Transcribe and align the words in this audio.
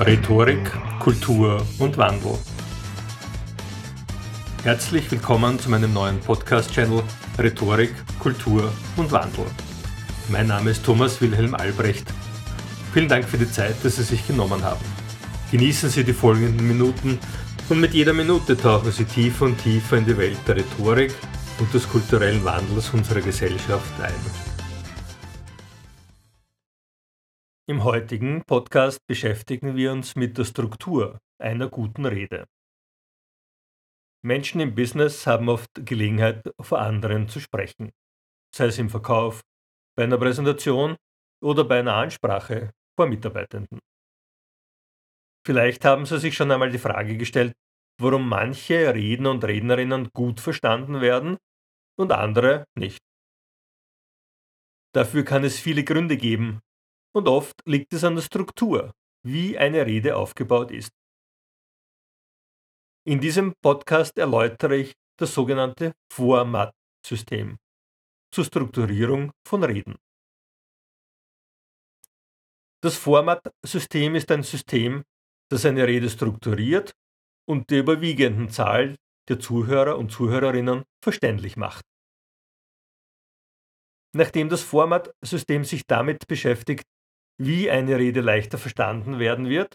Rhetorik, 0.00 0.72
Kultur 0.98 1.62
und 1.78 1.98
Wandel. 1.98 2.38
Herzlich 4.64 5.10
willkommen 5.10 5.58
zu 5.58 5.68
meinem 5.68 5.92
neuen 5.92 6.18
Podcast-Channel 6.20 7.02
Rhetorik, 7.38 7.92
Kultur 8.18 8.72
und 8.96 9.12
Wandel. 9.12 9.44
Mein 10.30 10.46
Name 10.46 10.70
ist 10.70 10.86
Thomas 10.86 11.20
Wilhelm 11.20 11.54
Albrecht. 11.54 12.10
Vielen 12.94 13.08
Dank 13.08 13.26
für 13.26 13.36
die 13.36 13.52
Zeit, 13.52 13.74
dass 13.82 13.96
Sie 13.96 14.04
sich 14.04 14.26
genommen 14.26 14.64
haben. 14.64 14.84
Genießen 15.50 15.90
Sie 15.90 16.02
die 16.02 16.14
folgenden 16.14 16.66
Minuten 16.66 17.18
und 17.68 17.78
mit 17.78 17.92
jeder 17.92 18.14
Minute 18.14 18.56
tauchen 18.56 18.92
Sie 18.92 19.04
tiefer 19.04 19.44
und 19.44 19.62
tiefer 19.62 19.98
in 19.98 20.06
die 20.06 20.16
Welt 20.16 20.38
der 20.48 20.56
Rhetorik 20.56 21.12
und 21.58 21.74
des 21.74 21.86
kulturellen 21.86 22.42
Wandels 22.42 22.88
unserer 22.94 23.20
Gesellschaft 23.20 24.00
ein. 24.00 24.49
Im 27.70 27.84
heutigen 27.84 28.42
Podcast 28.46 28.98
beschäftigen 29.06 29.76
wir 29.76 29.92
uns 29.92 30.16
mit 30.16 30.36
der 30.36 30.44
Struktur 30.44 31.20
einer 31.40 31.68
guten 31.68 32.04
Rede. 32.04 32.48
Menschen 34.26 34.60
im 34.60 34.74
Business 34.74 35.24
haben 35.24 35.48
oft 35.48 35.70
Gelegenheit, 35.86 36.42
vor 36.60 36.80
anderen 36.80 37.28
zu 37.28 37.38
sprechen, 37.38 37.92
sei 38.52 38.66
es 38.66 38.78
im 38.80 38.90
Verkauf, 38.90 39.42
bei 39.96 40.02
einer 40.02 40.18
Präsentation 40.18 40.96
oder 41.40 41.62
bei 41.62 41.78
einer 41.78 41.94
Ansprache 41.94 42.72
vor 42.98 43.06
Mitarbeitenden. 43.06 43.78
Vielleicht 45.46 45.84
haben 45.84 46.06
Sie 46.06 46.18
sich 46.18 46.34
schon 46.34 46.50
einmal 46.50 46.72
die 46.72 46.78
Frage 46.78 47.16
gestellt, 47.16 47.52
warum 48.00 48.28
manche 48.28 48.92
Redner 48.92 49.30
und 49.30 49.44
Rednerinnen 49.44 50.10
gut 50.12 50.40
verstanden 50.40 51.00
werden 51.00 51.36
und 51.96 52.10
andere 52.10 52.64
nicht. 52.76 52.98
Dafür 54.92 55.24
kann 55.24 55.44
es 55.44 55.60
viele 55.60 55.84
Gründe 55.84 56.16
geben, 56.16 56.58
und 57.14 57.28
oft 57.28 57.60
liegt 57.66 57.92
es 57.92 58.04
an 58.04 58.14
der 58.14 58.22
Struktur, 58.22 58.92
wie 59.26 59.58
eine 59.58 59.86
Rede 59.86 60.16
aufgebaut 60.16 60.70
ist. 60.70 60.90
In 63.06 63.20
diesem 63.20 63.54
Podcast 63.62 64.18
erläutere 64.18 64.76
ich 64.76 64.92
das 65.18 65.34
sogenannte 65.34 65.92
Format-System 66.12 67.56
zur 68.32 68.44
Strukturierung 68.44 69.32
von 69.46 69.64
Reden. 69.64 69.96
Das 72.82 72.96
Format-System 72.96 74.14
ist 74.14 74.30
ein 74.30 74.42
System, 74.42 75.02
das 75.50 75.66
eine 75.66 75.86
Rede 75.86 76.08
strukturiert 76.08 76.92
und 77.46 77.70
der 77.70 77.80
überwiegenden 77.80 78.48
Zahl 78.48 78.96
der 79.28 79.38
Zuhörer 79.38 79.98
und 79.98 80.10
Zuhörerinnen 80.10 80.84
verständlich 81.02 81.56
macht. 81.56 81.84
Nachdem 84.14 84.48
das 84.48 84.62
Format-System 84.62 85.64
sich 85.64 85.86
damit 85.86 86.26
beschäftigt, 86.26 86.84
wie 87.40 87.70
eine 87.70 87.96
Rede 87.98 88.20
leichter 88.20 88.58
verstanden 88.58 89.18
werden 89.18 89.48
wird 89.48 89.74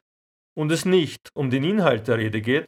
und 0.56 0.72
es 0.72 0.86
nicht 0.86 1.30
um 1.34 1.50
den 1.50 1.64
Inhalt 1.64 2.08
der 2.08 2.20
Rede 2.20 2.42
geht, 2.42 2.68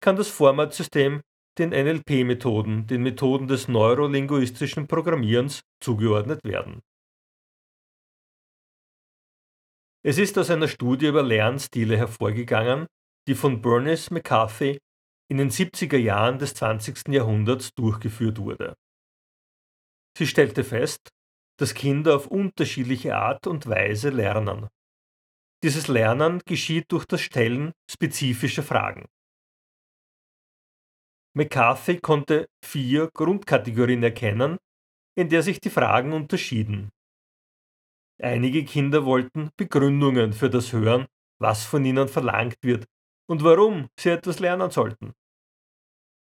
kann 0.00 0.14
das 0.14 0.28
Formatsystem 0.28 1.20
den 1.58 1.70
NLP-Methoden, 1.70 2.86
den 2.86 3.02
Methoden 3.02 3.48
des 3.48 3.66
neurolinguistischen 3.66 4.86
Programmierens, 4.86 5.62
zugeordnet 5.82 6.44
werden. 6.44 6.80
Es 10.04 10.18
ist 10.18 10.38
aus 10.38 10.50
einer 10.50 10.68
Studie 10.68 11.08
über 11.08 11.24
Lernstile 11.24 11.96
hervorgegangen, 11.96 12.86
die 13.26 13.34
von 13.34 13.60
Bernice 13.60 14.12
McCarthy 14.12 14.78
in 15.28 15.38
den 15.38 15.50
70er 15.50 15.96
Jahren 15.96 16.38
des 16.38 16.54
20. 16.54 17.08
Jahrhunderts 17.08 17.70
durchgeführt 17.74 18.38
wurde. 18.38 18.76
Sie 20.16 20.28
stellte 20.28 20.62
fest, 20.62 21.08
dass 21.58 21.74
Kinder 21.74 22.16
auf 22.16 22.26
unterschiedliche 22.26 23.16
Art 23.16 23.46
und 23.46 23.66
Weise 23.66 24.10
lernen. 24.10 24.68
Dieses 25.62 25.88
Lernen 25.88 26.42
geschieht 26.44 26.92
durch 26.92 27.06
das 27.06 27.22
Stellen 27.22 27.72
spezifischer 27.90 28.62
Fragen. 28.62 29.06
McCarthy 31.34 31.98
konnte 31.98 32.48
vier 32.64 33.10
Grundkategorien 33.12 34.02
erkennen, 34.02 34.58
in 35.18 35.28
der 35.28 35.42
sich 35.42 35.60
die 35.60 35.70
Fragen 35.70 36.12
unterschieden. 36.12 36.90
Einige 38.22 38.64
Kinder 38.64 39.04
wollten 39.04 39.50
Begründungen 39.56 40.32
für 40.32 40.48
das 40.48 40.72
hören, 40.72 41.06
was 41.38 41.64
von 41.64 41.84
ihnen 41.84 42.08
verlangt 42.08 42.56
wird 42.62 42.86
und 43.28 43.44
warum 43.44 43.88
sie 43.98 44.10
etwas 44.10 44.38
lernen 44.38 44.70
sollten. 44.70 45.12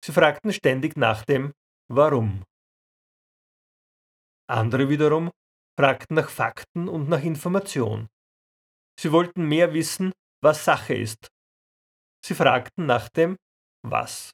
Sie 0.04 0.12
fragten 0.12 0.52
ständig 0.52 0.96
nach 0.96 1.24
dem 1.24 1.52
Warum. 1.88 2.44
Andere 4.50 4.88
wiederum 4.88 5.30
fragten 5.78 6.16
nach 6.16 6.28
Fakten 6.28 6.88
und 6.88 7.08
nach 7.08 7.22
Information. 7.22 8.08
Sie 8.98 9.12
wollten 9.12 9.48
mehr 9.48 9.72
wissen, 9.72 10.12
was 10.42 10.64
Sache 10.64 10.94
ist. 10.94 11.28
Sie 12.24 12.34
fragten 12.34 12.86
nach 12.86 13.08
dem 13.08 13.36
Was. 13.82 14.32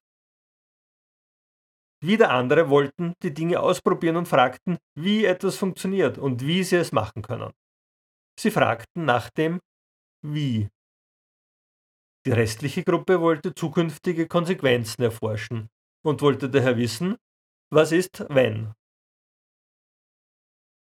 Wieder 2.02 2.30
andere 2.30 2.68
wollten 2.68 3.14
die 3.22 3.32
Dinge 3.32 3.60
ausprobieren 3.60 4.16
und 4.16 4.26
fragten, 4.28 4.78
wie 4.98 5.24
etwas 5.24 5.56
funktioniert 5.56 6.18
und 6.18 6.46
wie 6.46 6.62
sie 6.64 6.76
es 6.76 6.92
machen 6.92 7.22
können. 7.22 7.52
Sie 8.38 8.50
fragten 8.50 9.04
nach 9.04 9.30
dem 9.30 9.60
Wie. 10.22 10.68
Die 12.26 12.32
restliche 12.32 12.82
Gruppe 12.82 13.20
wollte 13.20 13.54
zukünftige 13.54 14.26
Konsequenzen 14.26 15.02
erforschen 15.02 15.68
und 16.04 16.22
wollte 16.22 16.50
daher 16.50 16.76
wissen, 16.76 17.16
was 17.70 17.92
ist, 17.92 18.26
wenn. 18.28 18.74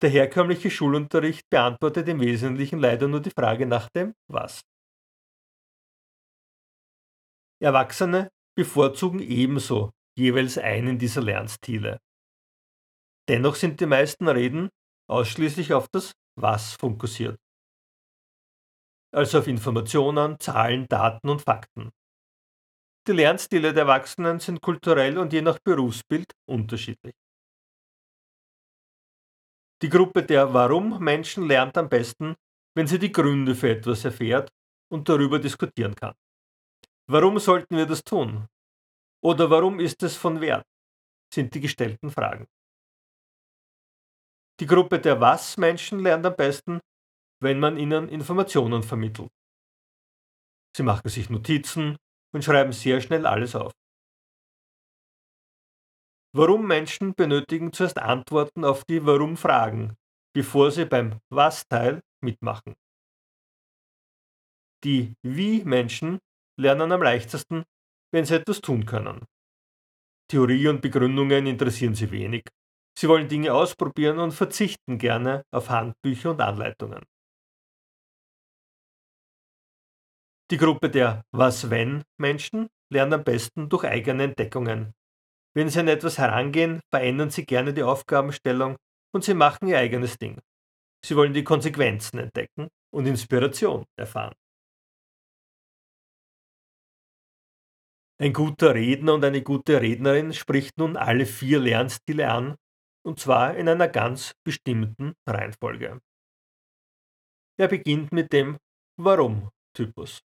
Der 0.02 0.10
herkömmliche 0.10 0.70
Schulunterricht 0.70 1.48
beantwortet 1.48 2.06
im 2.08 2.20
Wesentlichen 2.20 2.78
leider 2.78 3.08
nur 3.08 3.20
die 3.20 3.30
Frage 3.30 3.66
nach 3.66 3.88
dem 3.88 4.14
Was. 4.30 4.60
Erwachsene 7.62 8.28
bevorzugen 8.54 9.20
ebenso 9.20 9.92
jeweils 10.18 10.58
einen 10.58 10.98
dieser 10.98 11.22
Lernstile. 11.22 11.98
Dennoch 13.28 13.54
sind 13.54 13.80
die 13.80 13.86
meisten 13.86 14.28
Reden 14.28 14.68
ausschließlich 15.10 15.72
auf 15.72 15.88
das 15.88 16.12
Was 16.38 16.74
fokussiert. 16.74 17.38
Also 19.14 19.38
auf 19.38 19.46
Informationen, 19.46 20.38
Zahlen, 20.38 20.86
Daten 20.88 21.30
und 21.30 21.40
Fakten. 21.40 21.90
Die 23.08 23.12
Lernstile 23.12 23.72
der 23.72 23.84
Erwachsenen 23.84 24.40
sind 24.40 24.60
kulturell 24.60 25.16
und 25.16 25.32
je 25.32 25.40
nach 25.40 25.58
Berufsbild 25.64 26.32
unterschiedlich. 26.46 27.14
Die 29.82 29.88
Gruppe 29.90 30.22
der 30.22 30.54
Warum-Menschen 30.54 31.46
lernt 31.46 31.76
am 31.76 31.88
besten, 31.88 32.34
wenn 32.74 32.86
sie 32.86 32.98
die 32.98 33.12
Gründe 33.12 33.54
für 33.54 33.70
etwas 33.70 34.04
erfährt 34.04 34.50
und 34.90 35.08
darüber 35.08 35.38
diskutieren 35.38 35.94
kann. 35.94 36.14
Warum 37.08 37.38
sollten 37.38 37.76
wir 37.76 37.86
das 37.86 38.02
tun? 38.02 38.46
Oder 39.22 39.50
warum 39.50 39.80
ist 39.80 40.02
es 40.02 40.16
von 40.16 40.40
Wert? 40.40 40.66
sind 41.32 41.54
die 41.54 41.60
gestellten 41.60 42.10
Fragen. 42.10 42.46
Die 44.60 44.66
Gruppe 44.66 44.98
der 44.98 45.20
Was-Menschen 45.20 46.00
lernt 46.00 46.24
am 46.24 46.34
besten, 46.34 46.80
wenn 47.42 47.60
man 47.60 47.76
ihnen 47.76 48.08
Informationen 48.08 48.82
vermittelt. 48.82 49.28
Sie 50.74 50.82
machen 50.82 51.08
sich 51.08 51.28
Notizen 51.28 51.96
und 52.32 52.44
schreiben 52.44 52.72
sehr 52.72 53.00
schnell 53.00 53.26
alles 53.26 53.54
auf. 53.54 53.72
Warum 56.38 56.66
Menschen 56.66 57.14
benötigen 57.14 57.72
zuerst 57.72 57.96
Antworten 57.98 58.62
auf 58.62 58.84
die 58.84 59.06
Warum-Fragen, 59.06 59.96
bevor 60.34 60.70
sie 60.70 60.84
beim 60.84 61.18
Was-Teil 61.30 62.02
mitmachen. 62.22 62.74
Die 64.84 65.14
Wie-Menschen 65.22 66.18
lernen 66.60 66.92
am 66.92 67.02
leichtesten, 67.02 67.64
wenn 68.12 68.26
sie 68.26 68.34
etwas 68.34 68.60
tun 68.60 68.84
können. 68.84 69.24
Theorie 70.30 70.68
und 70.68 70.82
Begründungen 70.82 71.46
interessieren 71.46 71.94
sie 71.94 72.10
wenig. 72.10 72.44
Sie 72.98 73.08
wollen 73.08 73.28
Dinge 73.28 73.54
ausprobieren 73.54 74.18
und 74.18 74.32
verzichten 74.32 74.98
gerne 74.98 75.42
auf 75.54 75.70
Handbücher 75.70 76.32
und 76.32 76.42
Anleitungen. 76.42 77.02
Die 80.50 80.58
Gruppe 80.58 80.90
der 80.90 81.22
Was-Wenn-Menschen 81.32 82.68
lernt 82.92 83.14
am 83.14 83.24
besten 83.24 83.70
durch 83.70 83.84
eigene 83.84 84.24
Entdeckungen, 84.24 84.92
wenn 85.56 85.70
Sie 85.70 85.80
an 85.80 85.88
etwas 85.88 86.18
herangehen, 86.18 86.80
verändern 86.92 87.30
Sie 87.30 87.46
gerne 87.46 87.72
die 87.72 87.82
Aufgabenstellung 87.82 88.76
und 89.14 89.24
Sie 89.24 89.32
machen 89.32 89.68
Ihr 89.68 89.78
eigenes 89.78 90.18
Ding. 90.18 90.38
Sie 91.02 91.16
wollen 91.16 91.32
die 91.32 91.44
Konsequenzen 91.44 92.18
entdecken 92.18 92.68
und 92.92 93.06
Inspiration 93.06 93.86
erfahren. 93.98 94.34
Ein 98.18 98.34
guter 98.34 98.74
Redner 98.74 99.14
und 99.14 99.24
eine 99.24 99.42
gute 99.42 99.80
Rednerin 99.80 100.34
spricht 100.34 100.76
nun 100.78 100.96
alle 100.96 101.24
vier 101.24 101.58
Lernstile 101.58 102.30
an, 102.30 102.56
und 103.02 103.18
zwar 103.18 103.56
in 103.56 103.68
einer 103.68 103.88
ganz 103.88 104.32
bestimmten 104.44 105.14
Reihenfolge. 105.26 106.00
Er 107.58 107.68
beginnt 107.68 108.12
mit 108.12 108.32
dem 108.32 108.58
Warum-Typus. 108.98 110.20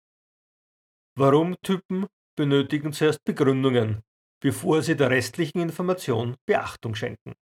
Warum-Typen 1.18 2.06
benötigen 2.36 2.92
zuerst 2.92 3.24
Begründungen, 3.24 4.02
bevor 4.40 4.82
Sie 4.82 4.96
der 4.96 5.10
restlichen 5.10 5.60
Information 5.60 6.36
Beachtung 6.46 6.94
schenken. 6.94 7.34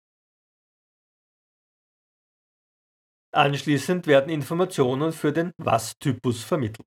Anschließend 3.32 4.06
werden 4.06 4.30
Informationen 4.30 5.12
für 5.12 5.32
den 5.32 5.52
Was-Typus 5.58 6.44
vermittelt. 6.44 6.86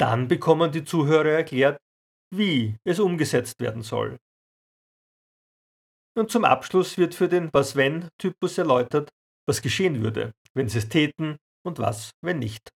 Dann 0.00 0.26
bekommen 0.26 0.72
die 0.72 0.84
Zuhörer 0.84 1.30
erklärt, 1.30 1.78
wie 2.34 2.76
es 2.84 2.98
umgesetzt 2.98 3.60
werden 3.60 3.82
soll. 3.82 4.18
Und 6.16 6.32
zum 6.32 6.44
Abschluss 6.44 6.98
wird 6.98 7.14
für 7.14 7.28
den 7.28 7.52
Was-Wenn-Typus 7.52 8.58
erläutert, 8.58 9.10
was 9.46 9.62
geschehen 9.62 10.02
würde, 10.02 10.32
wenn 10.54 10.68
sie 10.68 10.78
es 10.78 10.88
täten 10.88 11.38
und 11.64 11.78
was, 11.78 12.10
wenn 12.20 12.40
nicht. 12.40 12.70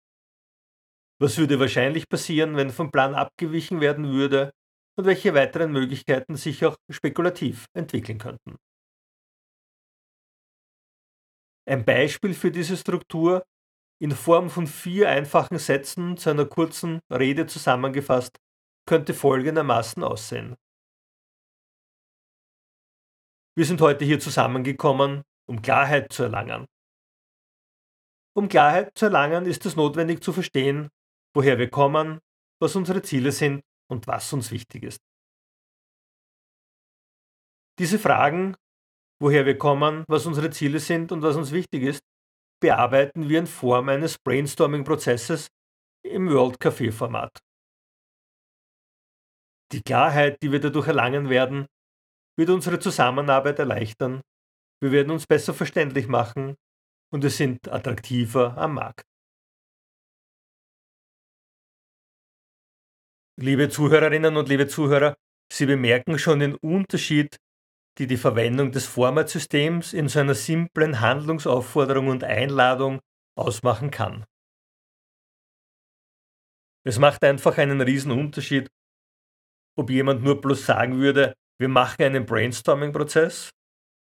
Was 1.21 1.39
würde 1.39 1.61
wahrscheinlich 1.61 2.09
passieren, 2.09 2.57
wenn 2.57 2.71
vom 2.71 2.91
Plan 2.91 3.15
abgewichen 3.15 3.81
werden 3.81 4.11
würde 4.11 4.53
und 4.97 5.07
welche 5.07 5.35
weiteren 5.35 5.73
Möglichkeiten 5.73 6.37
sich 6.37 6.65
auch 6.65 6.77
spekulativ 6.91 7.67
entwickeln 7.75 8.19
könnten. 8.19 8.57
Ein 11.67 11.85
Beispiel 11.85 12.35
für 12.35 12.51
diese 12.51 12.77
Struktur 12.77 13.45
in 14.01 14.11
Form 14.11 14.51
von 14.51 14.67
vier 14.67 15.09
einfachen 15.09 15.59
Sätzen 15.59 16.17
zu 16.17 16.31
einer 16.31 16.45
kurzen 16.45 17.01
Rede 17.11 17.47
zusammengefasst 17.47 18.39
könnte 18.87 19.15
folgendermaßen 19.15 20.03
aussehen. 20.03 20.57
Wir 23.57 23.65
sind 23.65 23.81
heute 23.81 24.05
hier 24.05 24.21
zusammengekommen, 24.21 25.23
um 25.49 25.63
Klarheit 25.63 26.13
zu 26.13 26.25
erlangen. 26.25 26.67
Um 28.37 28.49
Klarheit 28.49 28.99
zu 28.99 29.07
erlangen, 29.07 29.47
ist 29.47 29.65
es 29.65 29.77
notwendig 29.77 30.23
zu 30.23 30.33
verstehen, 30.33 30.91
woher 31.35 31.59
wir 31.59 31.71
kommen, 31.71 32.19
was 32.61 32.75
unsere 32.77 33.01
Ziele 33.03 33.33
sind 33.33 33.63
und 33.91 34.07
was 34.07 34.33
uns 34.33 34.51
wichtig 34.51 34.85
ist. 34.85 34.99
Diese 37.79 37.99
Fragen, 37.99 38.57
woher 39.21 39.47
wir 39.47 39.59
kommen, 39.59 40.05
was 40.09 40.27
unsere 40.27 40.51
Ziele 40.51 40.79
sind 40.79 41.11
und 41.13 41.23
was 41.23 41.37
uns 41.37 41.51
wichtig 41.51 41.83
ist, 41.83 42.03
bearbeiten 42.61 43.29
wir 43.29 43.41
in 43.41 43.47
Form 43.47 43.89
eines 43.89 44.17
Brainstorming-Prozesses 44.19 45.49
im 46.05 46.31
World 46.31 46.61
Café-Format. 46.61 47.41
Die 49.73 49.83
Klarheit, 49.83 50.41
die 50.43 50.53
wir 50.53 50.61
dadurch 50.61 50.87
erlangen 50.87 51.29
werden, 51.29 51.67
wird 52.39 52.51
unsere 52.51 52.79
Zusammenarbeit 52.79 53.59
erleichtern, 53.59 54.23
wir 54.83 54.93
werden 54.93 55.11
uns 55.11 55.27
besser 55.27 55.55
verständlich 55.55 56.09
machen 56.09 56.57
und 57.11 57.23
wir 57.23 57.31
sind 57.31 57.69
attraktiver 57.69 58.57
am 58.59 58.75
Markt. 58.75 59.14
Liebe 63.37 63.69
Zuhörerinnen 63.69 64.37
und 64.37 64.49
liebe 64.49 64.69
Zuhörer, 64.69 65.17
Sie 65.53 65.67
bemerken 65.67 66.21
schon 66.21 66.39
den 66.39 66.55
Unterschied, 66.55 67.37
die 67.99 68.07
die 68.07 68.17
Verwendung 68.17 68.71
des 68.71 68.87
Format-Systems 68.87 69.93
in 69.93 70.09
so 70.09 70.21
einer 70.21 70.37
simplen 70.37 71.01
Handlungsaufforderung 71.01 72.09
und 72.09 72.23
Einladung 72.23 73.01
ausmachen 73.37 73.91
kann. 73.91 74.25
Es 76.87 77.01
macht 77.01 77.25
einfach 77.25 77.59
einen 77.59 77.81
riesen 77.81 78.13
Unterschied, 78.13 78.69
ob 79.77 79.91
jemand 79.91 80.23
nur 80.23 80.41
bloß 80.41 80.65
sagen 80.65 80.99
würde, 80.99 81.35
wir 81.59 81.69
machen 81.69 82.05
einen 82.05 82.27
Brainstorming-Prozess 82.27 83.51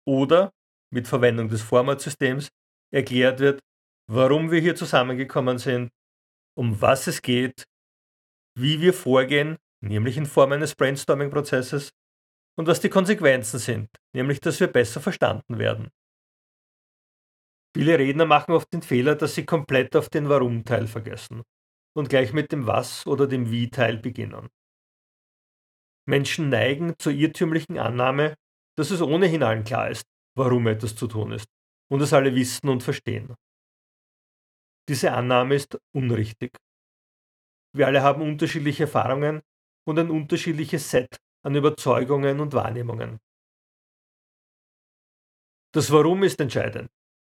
oder 0.08 0.52
mit 0.92 1.08
Verwendung 1.08 1.50
des 1.50 1.64
Format-Systems 1.64 2.50
erklärt 2.94 3.40
wird, 3.40 3.60
warum 4.08 4.52
wir 4.52 4.62
hier 4.62 4.76
zusammengekommen 4.76 5.58
sind, 5.58 5.90
um 6.56 6.80
was 6.82 7.08
es 7.08 7.22
geht, 7.22 7.64
wie 8.56 8.82
wir 8.82 8.94
vorgehen, 8.94 9.58
nämlich 9.82 10.18
in 10.18 10.26
Form 10.26 10.52
eines 10.52 10.76
Brainstorming-Prozesses, 10.76 11.92
und 12.56 12.68
was 12.68 12.80
die 12.82 12.90
Konsequenzen 12.90 13.60
sind, 13.60 13.90
nämlich 14.16 14.40
dass 14.40 14.60
wir 14.60 14.68
besser 14.68 15.02
verstanden 15.02 15.58
werden. 15.58 15.90
Viele 17.76 17.98
Redner 17.98 18.26
machen 18.26 18.54
oft 18.54 18.72
den 18.72 18.84
Fehler, 18.84 19.16
dass 19.16 19.34
sie 19.34 19.46
komplett 19.46 19.96
auf 19.96 20.10
den 20.10 20.30
Warum-Teil 20.30 20.88
vergessen 20.88 21.42
und 21.96 22.10
gleich 22.10 22.32
mit 22.34 22.52
dem 22.52 22.68
Was- 22.68 23.08
oder 23.08 23.26
dem 23.26 23.50
Wie-Teil 23.50 23.98
beginnen. 23.98 24.50
Menschen 26.08 26.50
neigen 26.50 26.94
zur 27.00 27.14
irrtümlichen 27.14 27.80
Annahme, 27.80 28.36
dass 28.78 28.92
es 28.92 29.02
ohnehin 29.02 29.42
allen 29.42 29.64
klar 29.64 29.90
ist, 29.90 30.04
warum 30.38 30.68
etwas 30.68 30.96
zu 30.96 31.08
tun 31.08 31.32
ist 31.32 31.48
und 31.90 32.02
es 32.02 32.14
alle 32.14 32.36
wissen 32.36 32.70
und 32.70 32.84
verstehen. 32.84 33.36
Diese 34.90 35.14
Annahme 35.14 35.56
ist 35.56 35.78
unrichtig. 35.96 36.58
Wir 37.76 37.88
alle 37.88 38.04
haben 38.04 38.22
unterschiedliche 38.22 38.84
Erfahrungen 38.84 39.42
und 39.88 40.00
ein 40.00 40.10
unterschiedliches 40.10 40.90
Set 40.90 41.18
an 41.44 41.56
Überzeugungen 41.56 42.40
und 42.40 42.54
Wahrnehmungen. 42.54 43.20
Das 45.74 45.92
Warum 45.92 46.24
ist 46.24 46.40
entscheidend, 46.40 46.90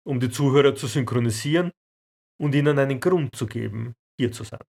um 0.06 0.18
die 0.18 0.30
Zuhörer 0.30 0.74
zu 0.74 0.86
synchronisieren 0.86 1.72
und 2.40 2.54
ihnen 2.54 2.78
einen 2.78 3.00
Grund 3.00 3.36
zu 3.36 3.46
geben, 3.46 3.94
hier 4.18 4.32
zu 4.32 4.44
sein. 4.44 4.62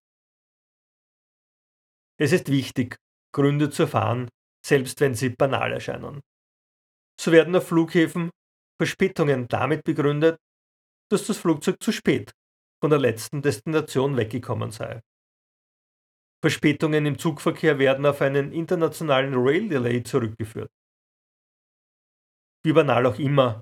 Es 2.20 2.34
ist 2.34 2.50
wichtig, 2.50 2.98
Gründe 3.34 3.70
zu 3.70 3.84
erfahren, 3.84 4.30
selbst 4.64 5.00
wenn 5.00 5.16
sie 5.16 5.30
banal 5.30 5.72
erscheinen. 5.72 6.22
So 7.20 7.32
werden 7.32 7.56
auf 7.56 7.68
Flughäfen 7.68 8.30
Verspätungen 8.78 9.48
damit 9.48 9.84
begründet, 9.84 10.38
dass 11.10 11.28
das 11.28 11.38
Flugzeug 11.38 11.82
zu 11.82 11.92
spät 11.92 12.32
von 12.82 12.90
der 12.90 13.00
letzten 13.00 13.42
Destination 13.42 14.18
weggekommen 14.18 14.72
sei. 14.72 15.02
Verspätungen 16.42 17.06
im 17.06 17.20
Zugverkehr 17.20 17.78
werden 17.78 18.06
auf 18.06 18.22
einen 18.22 18.52
internationalen 18.52 19.34
Rail 19.36 19.70
Delay 19.70 20.04
zurückgeführt. 20.04 20.72
Wie 22.64 22.74
banal 22.74 23.06
auch 23.06 23.20
immer, 23.20 23.62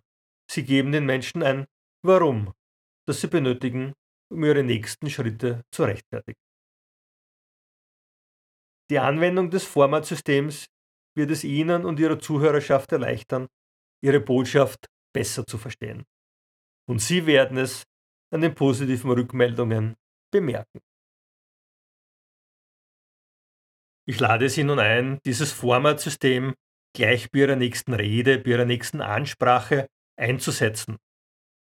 sie 0.49 0.63
geben 0.63 0.91
den 0.91 1.05
Menschen 1.05 1.43
ein 1.43 1.65
Warum, 2.05 2.53
das 3.05 3.19
sie 3.21 3.27
benötigen, 3.27 3.93
um 4.31 4.43
ihre 4.43 4.63
nächsten 4.63 5.09
Schritte 5.09 5.63
zu 5.71 5.83
rechtfertigen. 5.83 6.39
Die 8.89 8.99
Anwendung 8.99 9.49
des 9.51 9.65
Formatsystems 9.65 10.67
wird 11.15 11.31
es 11.31 11.43
Ihnen 11.43 11.85
und 11.85 11.99
Ihrer 11.99 12.19
Zuhörerschaft 12.19 12.91
erleichtern, 12.91 13.47
Ihre 14.01 14.19
Botschaft 14.19 14.87
besser 15.13 15.45
zu 15.45 15.57
verstehen. 15.57 16.05
Und 16.87 16.99
Sie 16.99 17.25
werden 17.25 17.57
es 17.57 17.83
an 18.31 18.41
den 18.41 18.55
positiven 18.55 19.11
Rückmeldungen 19.11 19.95
bemerken. 20.31 20.79
Ich 24.09 24.19
lade 24.19 24.49
Sie 24.49 24.63
nun 24.63 24.79
ein, 24.79 25.19
dieses 25.23 25.51
Formatsystem 25.51 26.55
gleich 26.95 27.29
bei 27.29 27.41
Ihrer 27.41 27.55
nächsten 27.55 27.93
Rede, 27.93 28.39
bei 28.39 28.49
Ihrer 28.49 28.65
nächsten 28.65 29.01
Ansprache 29.01 29.85
einzusetzen 30.19 30.97